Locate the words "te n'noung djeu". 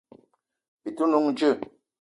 0.97-1.57